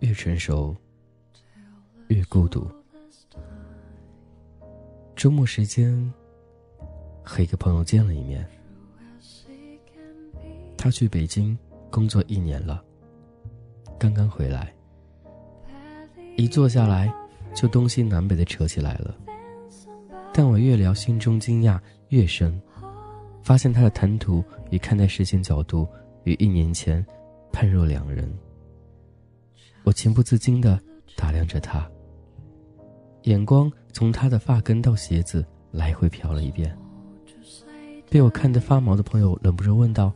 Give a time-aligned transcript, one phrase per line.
[0.00, 0.74] 越成熟，
[2.08, 2.70] 越孤独。
[5.14, 6.12] 周末时间，
[7.22, 8.48] 和一个朋友见了一面。
[10.76, 11.56] 他去北京
[11.90, 12.82] 工作一年了，
[13.98, 14.74] 刚刚回来。
[16.36, 17.12] 一坐下来，
[17.54, 19.14] 就东西南北的扯起来了。
[20.32, 21.78] 但我越聊，心中惊讶
[22.08, 22.58] 越深，
[23.42, 25.86] 发现他的谈吐与看待事情角度
[26.24, 27.04] 与一年前
[27.52, 28.32] 判若两人。
[29.84, 30.78] 我情不自禁地
[31.16, 31.88] 打量着他，
[33.22, 36.76] 眼光从他的发根到鞋子来回瞟了一遍。
[38.08, 40.12] 被我看得发毛的朋友忍不住问道：“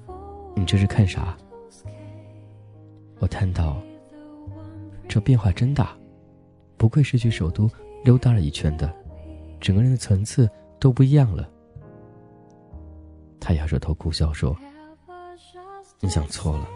[0.54, 1.36] 你这是看啥？”
[3.20, 3.80] 我叹道
[5.08, 5.96] ：“这变化真大。”
[6.76, 7.70] 不愧是去首都
[8.04, 8.92] 溜达了一圈的，
[9.60, 11.48] 整个人的层次都不一样了。
[13.40, 14.54] 他摇着头苦笑说
[16.00, 16.68] ：“你想错了。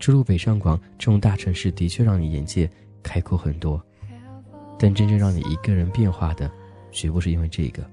[0.00, 2.68] 之路北上广这种大城市的确让你眼界
[3.02, 3.80] 开阔很多，
[4.78, 6.50] 但真正让你一个人变化的，
[6.90, 7.84] 绝不是因为这个。”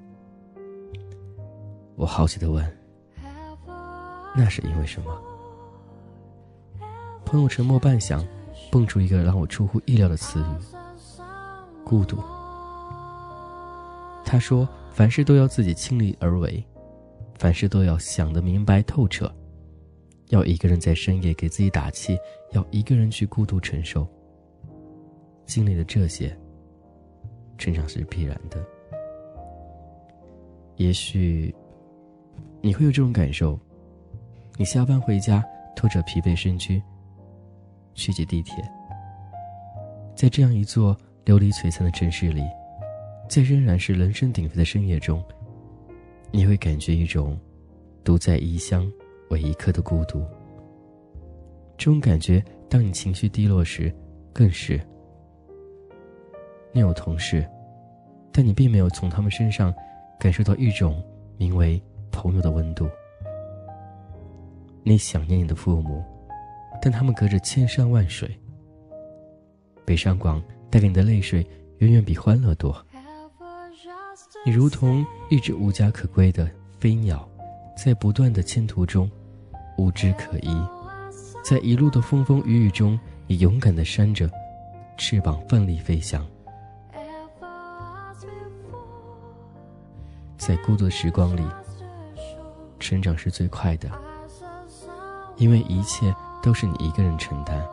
[1.95, 2.65] 我好奇的问
[4.33, 5.21] ：“那是因为什么？”
[7.25, 8.25] 朋友沉默半晌，
[8.71, 11.21] 蹦出一个让我出乎意料的词语。
[11.83, 12.17] 孤独。
[14.23, 16.63] 他说：“凡事都要自己亲力而为，
[17.37, 19.29] 凡事都要想得明白透彻，
[20.29, 22.17] 要一个人在深夜给自己打气，
[22.51, 24.07] 要一个人去孤独承受。
[25.45, 26.37] 经历了这些，
[27.57, 28.65] 成长是必然的。
[30.75, 31.53] 也许
[32.61, 33.59] 你会有这种感受：
[34.57, 35.43] 你下班回家，
[35.75, 36.81] 拖着疲惫身躯，
[37.93, 38.55] 去挤地铁，
[40.15, 40.97] 在这样一座……
[41.25, 42.41] 流离璀璨的城市里，
[43.27, 45.21] 在仍然是人声鼎沸的深夜中，
[46.31, 47.37] 你会感觉一种
[48.01, 48.89] 独在异乡
[49.29, 50.23] 为一刻的孤独。
[51.77, 53.93] 这种感觉，当你情绪低落时，
[54.33, 54.79] 更是。
[56.71, 57.47] 你有同事，
[58.31, 59.73] 但你并没有从他们身上
[60.19, 61.03] 感受到一种
[61.37, 62.89] 名为朋友的温度。
[64.83, 66.03] 你想念你的父母，
[66.81, 68.29] 但他们隔着千山万水。
[69.85, 70.41] 北上广。
[70.69, 72.75] 带给你的泪水远远比欢乐多。
[74.45, 76.45] 你如同一只无家可归的
[76.77, 77.25] 飞鸟，
[77.73, 79.09] 在不断的迁途中
[79.77, 80.49] 无枝可依，
[81.43, 84.29] 在一路的风风雨雨中，你勇敢的扇着
[84.97, 86.25] 翅膀奋力飞翔。
[90.37, 91.43] 在孤独的时光里，
[92.79, 93.91] 成长是最快的，
[95.37, 97.63] 因为一切都是你一个人承担。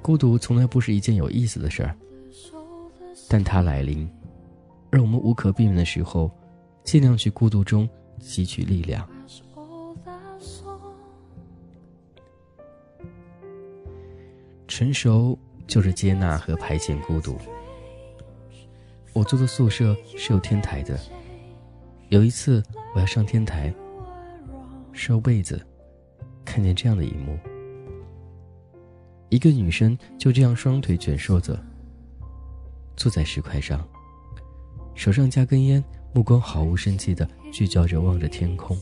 [0.00, 1.96] 孤独从来不是一件有意思的事儿，
[3.28, 4.08] 但它来临，
[4.90, 6.30] 而我们无可避免的时候，
[6.84, 7.88] 尽量去孤独中
[8.20, 9.06] 汲取力量。
[14.78, 17.36] 成熟就是接纳和排遣孤独。
[19.12, 20.96] 我住的宿舍是有天台的，
[22.10, 22.62] 有一次
[22.94, 23.74] 我要上天台
[24.92, 25.60] 收被子，
[26.44, 27.36] 看见这样的一幕。
[29.30, 31.58] 一个女生就这样双腿卷缩着，
[32.96, 33.84] 坐在石块上，
[34.94, 35.82] 手上夹根烟，
[36.14, 38.78] 目光毫无生气的聚焦着望着天空。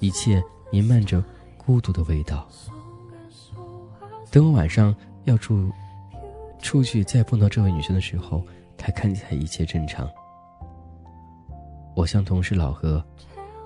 [0.00, 0.42] 一切
[0.72, 1.24] 弥漫着
[1.56, 2.48] 孤独的味道。
[4.32, 4.92] 等我晚上
[5.24, 5.70] 要出
[6.60, 8.44] 出去再碰到这位女生的时候，
[8.76, 10.10] 她看起来一切正常。
[11.94, 13.04] 我向同事老何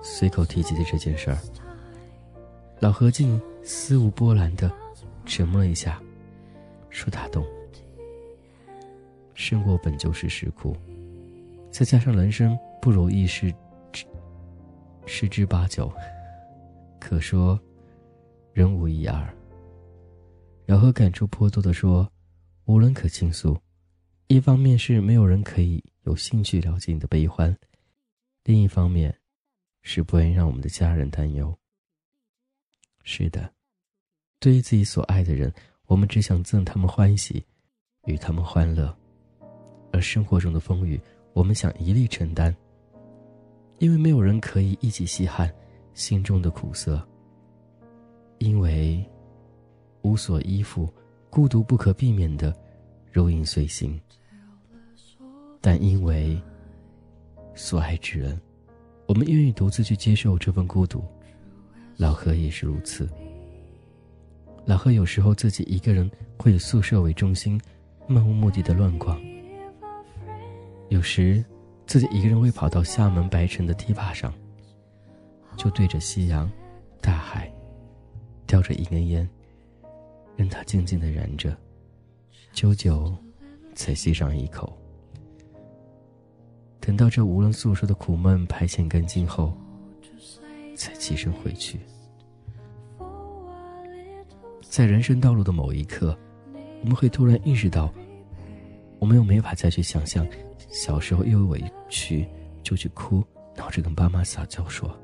[0.03, 1.37] 随口提及的这件事儿，
[2.79, 3.41] 老何竟。
[3.69, 4.71] 丝无波澜的
[5.25, 6.01] 沉默了一下，
[6.89, 7.45] 说：“他懂。
[9.33, 10.73] 生活本就是世苦，
[11.69, 13.53] 再加上人生不如意事
[15.05, 15.91] 十之八九，
[16.97, 17.59] 可说
[18.53, 19.27] 人无一二。”
[20.67, 22.11] 然后感触颇多的说
[22.67, 23.57] ：“无人可倾诉，
[24.27, 27.57] 一方面是没有人可以有兴趣了解你的悲欢，
[28.43, 29.17] 另一方面
[29.81, 31.57] 是不愿意让我们的家人担忧。”
[33.05, 33.49] 是的。
[34.41, 35.51] 对于自己所爱的人，
[35.85, 37.41] 我们只想赠他们欢喜，
[38.03, 38.93] 与他们欢乐；
[39.93, 40.99] 而生活中的风雨，
[41.31, 42.53] 我们想一力承担。
[43.79, 45.49] 因为没有人可以一起稀罕
[45.93, 47.01] 心中的苦涩。
[48.39, 49.01] 因为
[50.07, 50.89] 无所依附，
[51.29, 52.55] 孤独不可避免的
[53.11, 53.99] 如影随形。
[55.59, 56.41] 但因为
[57.53, 58.39] 所爱之人，
[59.05, 61.03] 我们愿意独自去接受这份孤独。
[61.97, 63.09] 老何也是如此。
[64.65, 67.59] 老何有时候自己一个人会以宿舍为中心，
[68.07, 69.19] 漫无目的的乱逛。
[70.89, 71.43] 有时，
[71.85, 74.33] 自己一个人会跑到厦门白城的堤坝上，
[75.57, 76.49] 就对着夕阳、
[77.01, 77.51] 大海，
[78.45, 79.27] 叼着一根烟，
[80.37, 81.57] 任它静静的燃着，
[82.53, 83.13] 久久，
[83.73, 84.77] 才吸上一口。
[86.79, 89.51] 等到这无人诉说的苦闷排遣干净后，
[90.75, 91.79] 才起身回去。
[94.61, 96.15] 在人生道路的某一刻，
[96.81, 97.91] 我们会突然意识到，
[98.99, 100.25] 我们又没法再去想象，
[100.69, 102.27] 小时候又委屈
[102.61, 103.23] 就去哭，
[103.55, 104.95] 闹着跟爸妈撒娇说，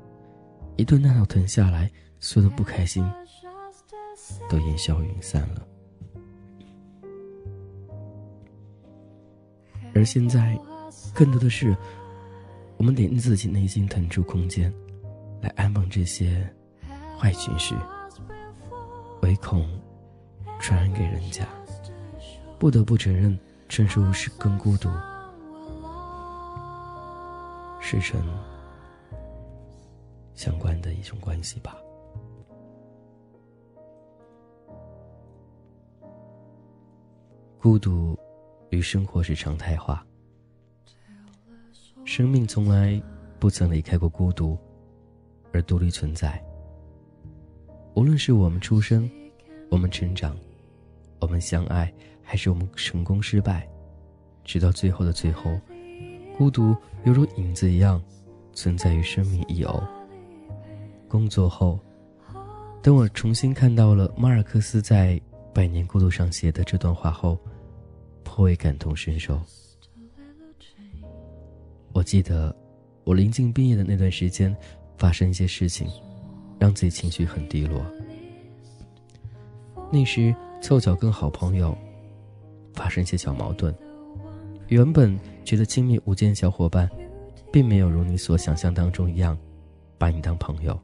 [0.76, 1.90] 一顿大闹腾下来，
[2.20, 3.04] 所有的不开心
[4.48, 5.66] 都烟消云散了。
[9.94, 10.58] 而现在，
[11.14, 11.76] 更多的是，
[12.76, 14.72] 我们得自己内心腾出空间，
[15.40, 16.48] 来安放这些
[17.18, 17.74] 坏情绪。
[19.22, 19.66] 唯恐
[20.60, 21.46] 传染给人家，
[22.58, 23.38] 不得不承认，
[23.68, 24.90] 成熟是跟孤独
[27.80, 28.20] 是成
[30.34, 31.76] 相关的一种关系吧。
[37.64, 38.14] 孤独
[38.68, 40.04] 与生活是常态化，
[42.04, 43.02] 生命从来
[43.38, 44.54] 不曾离开过孤独
[45.50, 46.38] 而独立存在。
[47.94, 49.10] 无论是我们出生，
[49.70, 50.36] 我们成长，
[51.20, 51.90] 我们相爱，
[52.22, 53.66] 还是我们成功失败，
[54.44, 55.58] 直到最后的最后，
[56.36, 57.98] 孤独犹如影子一样，
[58.52, 59.82] 存在于生命一偶。
[61.08, 61.80] 工作后，
[62.82, 65.14] 等我重新看到了马尔克斯在
[65.54, 67.38] 《百年孤独》上写的这段话后，
[68.24, 69.40] 颇为感同身受。
[71.92, 72.54] 我记得，
[73.04, 74.56] 我临近毕业的那段时间，
[74.98, 75.86] 发生一些事情。
[76.56, 77.84] 让自己情绪很低落。
[79.92, 81.76] 那时凑巧跟好朋友
[82.72, 83.74] 发生一些小矛盾，
[84.68, 86.88] 原本觉得亲密无间的小伙伴，
[87.52, 89.36] 并没有如你所想象当中一样，
[89.98, 90.80] 把你当朋友。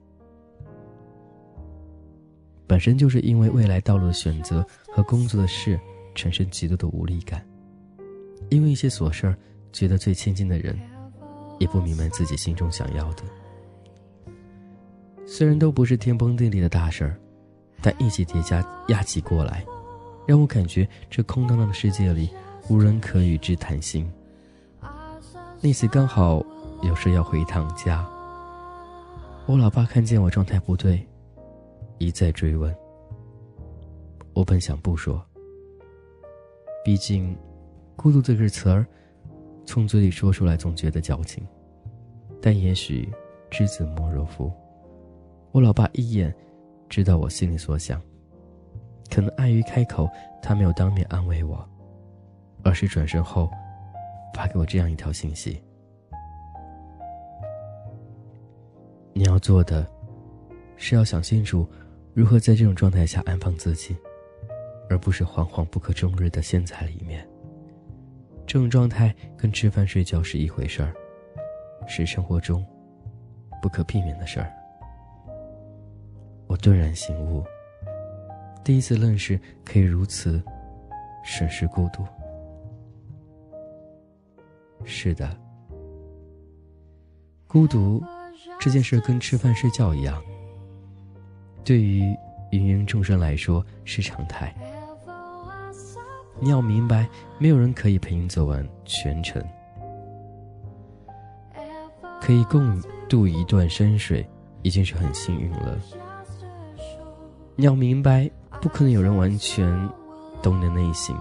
[2.66, 5.81] 本身就是因为未来道路的选择和工作的事
[6.14, 7.44] 产生极度的无力感，
[8.48, 9.36] 因为一些琐事儿，
[9.72, 10.78] 觉得最亲近的人，
[11.58, 13.22] 也不明白自己心中想要的。
[15.26, 17.16] 虽然都不是天崩地裂的大事儿，
[17.80, 19.64] 但一起叠加压起过来，
[20.26, 22.28] 让我感觉这空荡荡的世界里
[22.68, 24.10] 无人可与之谈心。
[25.60, 26.44] 那次刚好
[26.82, 28.08] 有事要回一趟家，
[29.46, 31.06] 我老爸看见我状态不对，
[31.98, 32.74] 一再追问。
[34.32, 35.24] 我本想不说，
[36.85, 37.37] 毕竟
[37.94, 38.87] “孤独”这个词儿，
[39.67, 41.47] 从嘴里说出来总觉得矫情，
[42.41, 43.09] 但也许
[43.50, 44.50] 知子莫若父。
[45.53, 46.35] 我老爸一眼
[46.88, 48.00] 知道我心里所想，
[49.11, 50.09] 可能碍于开口，
[50.43, 51.69] 他没有当面安慰我，
[52.62, 53.50] 而是转身后
[54.35, 55.62] 发给我这样一条信息
[59.12, 59.87] ：“你要做的，
[60.77, 61.69] 是要想清楚
[62.15, 63.94] 如何在这种状态下安放自己，
[64.90, 67.26] 而不是惶惶不可终日的陷在里面。
[68.44, 70.92] 这种状态跟吃饭睡觉是一回事儿，
[71.87, 72.66] 是生活中
[73.62, 74.52] 不可避免的事儿。”
[76.48, 77.44] 我顿然醒悟，
[78.64, 80.42] 第一次认识可以如此
[81.25, 82.04] 审视孤独。
[84.84, 85.31] 是的，
[87.46, 88.02] 孤独
[88.58, 90.20] 这件事跟吃饭睡觉一样，
[91.62, 92.00] 对于
[92.50, 94.53] 芸芸众生来说是常态。
[96.41, 97.06] 你要明白，
[97.39, 99.43] 没有人可以陪你走完全程，
[102.20, 104.27] 可以共度一段山水，
[104.63, 105.79] 已经是很幸运了。
[107.56, 108.31] 你要明白，
[108.61, 109.70] 不可能有人完全
[110.43, 111.15] 懂你的内心。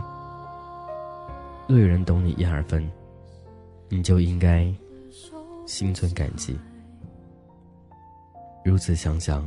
[1.68, 2.90] 若有人懂你一二分，
[3.90, 4.74] 你就应该
[5.66, 6.58] 心存感激。
[8.64, 9.46] 如此想想，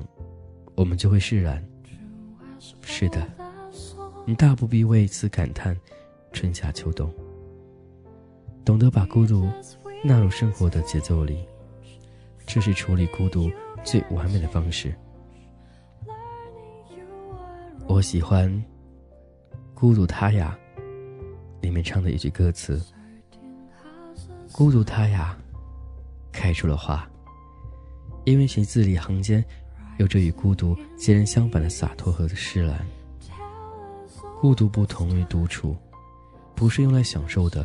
[0.75, 1.65] 我们就会释然。
[2.83, 3.27] 是的，
[4.25, 5.77] 你大不必为此感叹
[6.33, 7.13] 春夏秋冬。
[8.65, 9.51] 懂得把孤独
[10.05, 11.45] 纳入生活的节奏里，
[12.47, 13.51] 这是处理孤独
[13.83, 14.95] 最完美的方式。
[17.89, 18.49] 我喜欢
[19.75, 20.57] 《孤独他呀》
[21.61, 22.81] 里面唱的一句歌词
[24.53, 25.37] ：“孤独他呀，
[26.31, 27.09] 开出了花。”
[28.25, 29.45] 因为其字里行间
[29.99, 32.87] 有着与孤独截然相反的洒脱和释然。
[34.43, 35.77] 孤独不同于独处，
[36.57, 37.65] 不是用来享受的，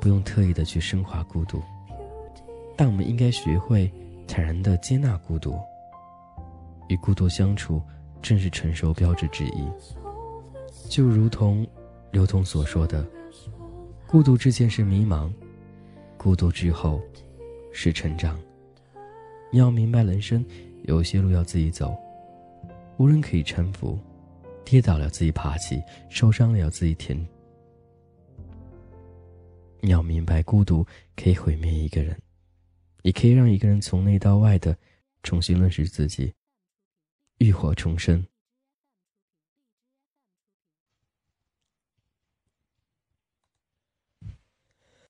[0.00, 1.62] 不用特意的去升华孤独，
[2.76, 3.88] 但我们应该学会
[4.26, 5.56] 坦然的接纳孤独，
[6.88, 7.80] 与孤独相处。
[8.20, 9.66] 正是成熟标志之一。
[10.88, 11.66] 就如同
[12.10, 13.06] 刘同所说的
[14.06, 15.32] ：“孤独之前是迷茫，
[16.18, 17.00] 孤独之后
[17.72, 18.36] 是成长。”
[19.50, 20.44] 你要明白，人生
[20.82, 21.96] 有些路要自己走，
[22.98, 23.96] 无人可以搀扶，
[24.70, 27.18] 跌倒了自己爬起，受伤了要自己舔。
[29.80, 30.86] 你要明白，孤独
[31.16, 32.16] 可以毁灭一个人，
[33.02, 34.78] 也可以让一个人从内到外的
[35.24, 36.32] 重新认识自己，
[37.38, 38.24] 浴火重生。